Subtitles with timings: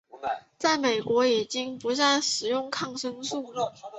[0.57, 3.53] 在美国已经不再使用此抗生素。